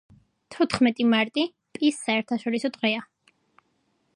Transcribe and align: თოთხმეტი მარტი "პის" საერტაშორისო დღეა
თოთხმეტი 0.53 1.05
მარტი 1.11 1.45
"პის" 1.77 1.99
საერტაშორისო 2.07 2.73
დღეა 2.79 3.05